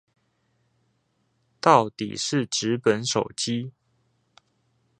[1.59, 3.71] 倒底是紙本手機